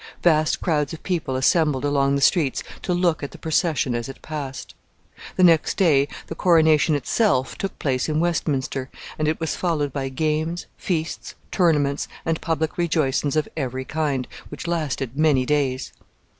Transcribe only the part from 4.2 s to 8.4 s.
passed. The next day the coronation itself took place in